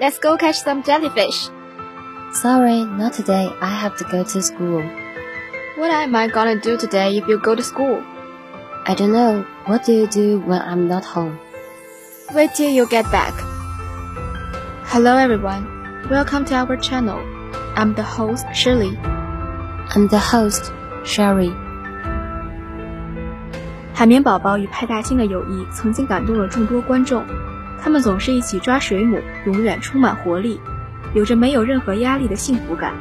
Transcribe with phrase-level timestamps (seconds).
[0.00, 1.50] let's go catch some jellyfish.
[2.32, 3.52] Sorry, not today.
[3.60, 4.82] I have to go to school.
[5.76, 8.02] What am I gonna do today if you go to school?
[8.86, 9.44] I don't know.
[9.66, 11.38] What do you do when I'm not home?
[12.34, 13.34] Wait till you get back.
[14.84, 15.66] Hello everyone.
[16.10, 17.20] Welcome to our channel.
[17.76, 18.96] I'm the host Shirley.
[19.94, 20.72] I'm the host,
[21.04, 21.52] Sherry.
[23.94, 27.24] 海绵宝宝与派大星的友谊曾经感动了众多观众，
[27.82, 30.60] 他们总是一起抓水母，永远充满活力，
[31.14, 32.92] 有着没有任何压力的幸福感。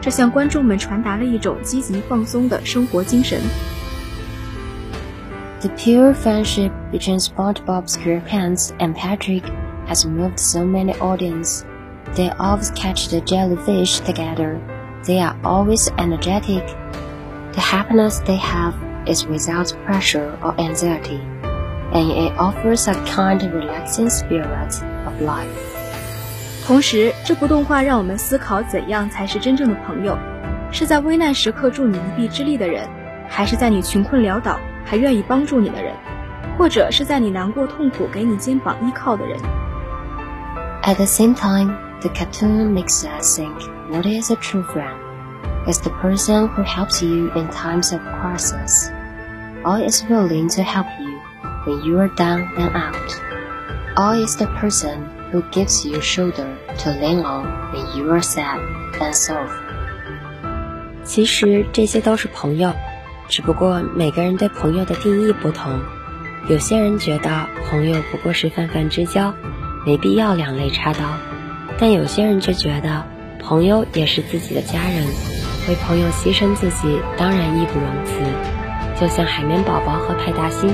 [0.00, 3.40] 这向观众们传达了一种积极放松的生活精神。
[5.60, 9.42] The pure friendship between SpongeBob SquarePants and Patrick
[9.88, 11.64] has moved so many audience.
[12.14, 14.60] They always catch the jellyfish together.
[15.04, 16.64] They are always energetic.
[17.54, 18.74] The happiness they have
[19.06, 21.20] is without pressure or anxiety,
[21.92, 25.46] and it offers a kind, relaxing spirit of life.
[26.66, 30.18] 同时，这部动画让我们思考怎样才是真正的朋友：
[30.70, 32.86] 是在危难时刻助你一臂之力的人，
[33.28, 35.94] 还是在你穷困潦倒还愿意帮助你的人，
[36.58, 39.38] 或者是在你难过痛苦给你肩膀依靠的人？
[40.82, 43.54] At the same time, the cartoon makes us think
[43.90, 44.96] what is a true friend?
[45.68, 48.90] is the person who helps you in times of crisis,
[49.64, 51.11] or is willing to help you
[51.65, 53.21] when you are down and out,
[53.95, 56.47] all is the person who gives you shoulder
[56.77, 58.59] to lean on when you are sad
[58.99, 59.51] and soft.
[61.03, 62.73] 其实这些都是朋友，
[63.27, 65.79] 只不过每个人对朋友的定义不同。
[66.47, 69.33] 有些人觉得朋友不过是泛泛之交，
[69.85, 70.99] 没必要两肋插刀；
[71.77, 73.05] 但有些人却觉得
[73.39, 75.05] 朋友也是自己的家人。
[75.67, 78.19] 为朋友牺牲自己，当然义不容辞。
[78.99, 80.69] 就像海绵宝宝和派大星，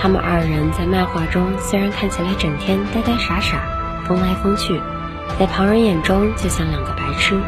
[0.00, 3.58] 他们二人在漫画中虽然看起来整天呆呆傻傻、
[4.06, 4.80] 疯来疯去，
[5.38, 7.40] 在旁人眼中就像两个白痴，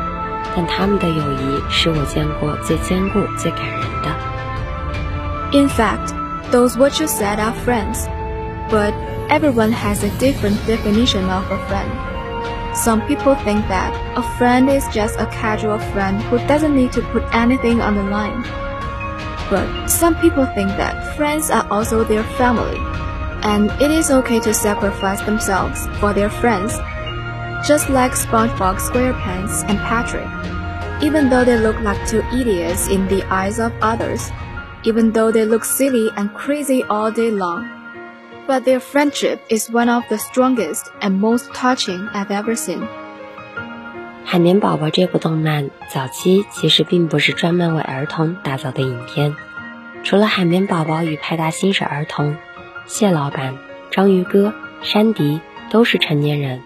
[0.55, 4.09] 但他们的友谊是我见过最坚固、最感人的。
[5.53, 6.15] In fact,
[6.51, 8.07] those what you said are friends,
[8.71, 8.93] but
[9.29, 11.91] everyone has a different definition of a friend.
[12.75, 17.03] Some people think that a friend is just a casual friend who doesn't need to
[17.13, 18.43] put anything on the line.
[19.49, 22.79] But some people think that friends are also their family,
[23.43, 26.75] and it is okay to sacrifice themselves for their friends.
[27.67, 30.27] Just like SpongeBob SquarePants and Patrick.
[31.03, 34.31] Even though they look like two idiots in the eyes of others,
[34.85, 37.69] even though they look silly and crazy all day long,
[38.47, 42.89] but their friendship is one of the strongest and most touching I've ever seen.
[44.29, 49.37] 海绵宝宝这部动漫早期其实并不是专门为儿童打造的影片，
[50.03, 52.37] 除了海绵宝宝与派大星是儿童，
[52.87, 53.57] 蟹老板、
[53.93, 56.61] 章鱼哥、山迪都是成年人。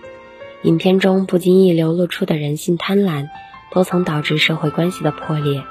[0.62, 3.28] 影片中不经意流露出的人性贪婪，
[3.70, 5.62] 都曾导致社会关系的破裂。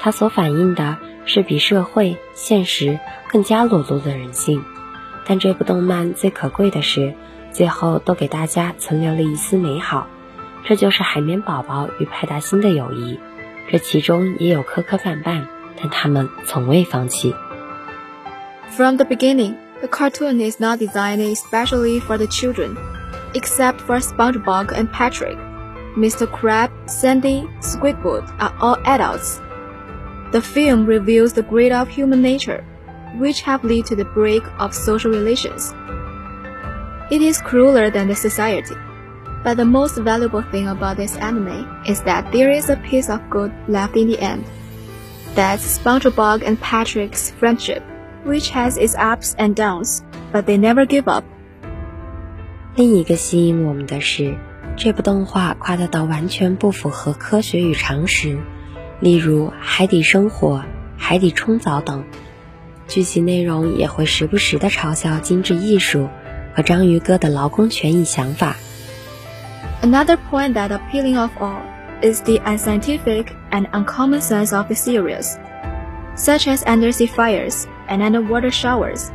[0.00, 3.00] 它所反映的是比社会现实
[3.30, 4.62] 更加裸露的人性。
[5.24, 7.14] 但这部动漫最可贵的是，
[7.52, 10.08] 最后都给大家存留了一丝美好，
[10.65, 13.19] 这就是海绵宝宝与派大星的友谊。
[13.69, 15.45] 这其中也有磕磕绊绊，
[15.79, 17.35] 但他们从未放弃。
[18.75, 22.75] From the beginning, the cartoon is not designed especially for the children,
[23.33, 25.37] except for SpongeBob and Patrick.
[25.97, 26.27] Mr.
[26.27, 29.39] Crab, Sandy, Squidward are all adults.
[30.31, 32.63] The film reveals the greed of human nature
[33.17, 35.73] which have led to the break of social relations.
[37.09, 38.75] It is crueler than the society.
[39.43, 43.21] But the most valuable thing about this anime is that there is a piece of
[43.29, 44.43] good left in the end.
[45.35, 47.81] That's SpongeBob and Patrick's friendship,
[48.25, 50.01] which has its ups and downs,
[50.33, 51.23] but they never give up.
[52.75, 54.37] 另一个吸引我们的是，
[54.75, 58.39] 这部动画夸大到完全不符合科学与常识，
[58.99, 60.63] 例如海底生活、
[60.97, 62.03] 海底冲澡等。
[62.87, 66.09] 剧情内容也会时不时的嘲笑精致艺术
[66.55, 68.55] 和章鱼哥的劳工权益想法。
[69.81, 71.61] Another point that appealing of all
[72.01, 75.37] is the unscientific and uncommon sense of the series,
[76.15, 79.11] such as undersea fires and underwater showers,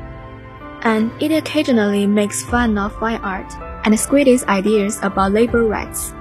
[0.83, 3.53] and it occasionally makes fun of fine art
[3.85, 6.13] and squiddies ideas about labor rights.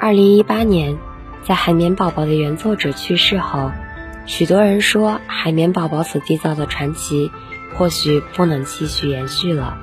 [0.00, 0.98] 二零一八年，
[1.44, 3.70] 在海绵宝宝的原作者去世后。
[4.24, 7.30] 许多人说，海绵宝宝所缔造的传奇
[7.74, 9.78] 或许不能继续延续了，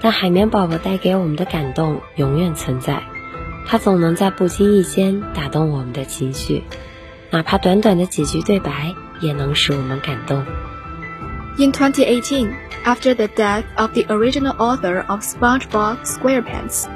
[0.00, 3.02] 但海绵宝宝带给我们的感动永远存在。
[3.66, 6.64] 它总能在不经意间打动我们的情绪，
[7.30, 10.44] 哪怕短短的几句对白也能使我们感动。
[11.58, 12.50] In 2018,
[12.84, 16.86] after the death of the original author of SpongeBob SquarePants,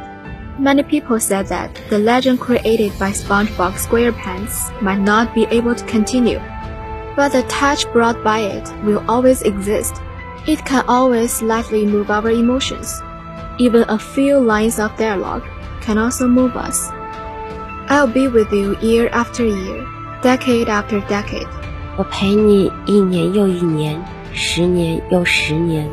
[0.58, 5.84] Many people said that the legend created by SpongeBob SquarePants might not be able to
[5.86, 6.40] continue,
[7.16, 10.00] but the touch brought by it will always exist.
[10.45, 13.01] It can always slightly move our emotions.
[13.57, 15.43] Even a few lines of dialogue
[15.81, 16.89] can also move us.
[17.89, 19.85] I'll be with you year after year,
[20.21, 21.47] decade after decade.
[21.97, 24.01] 我陪你一年又一年，
[24.33, 25.89] 十年又十年。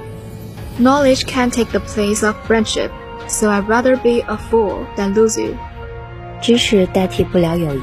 [0.78, 2.90] Knowledge can't take the place of friendship
[3.26, 5.56] so I'd rather be a fool than lose you.
[6.40, 7.80] 知识代替不了友谊，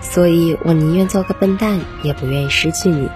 [0.00, 3.08] 所以我宁愿做个笨蛋，也不愿意失去你。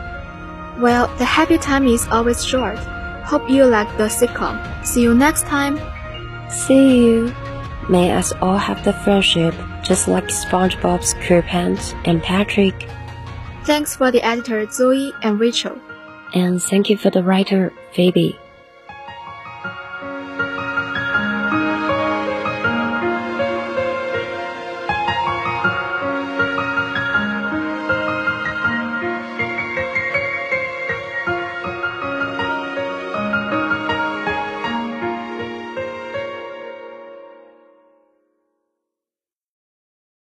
[0.83, 2.77] Well, the happy time is always short.
[3.24, 4.59] Hope you like the sitcom.
[4.85, 5.80] See you next time.
[6.51, 7.33] See you.
[7.88, 12.75] May us all have the friendship just like SpongeBob SquarePants and Patrick.
[13.63, 15.80] Thanks for the editor Zoe and Rachel.
[16.33, 18.38] And thank you for the writer Phoebe.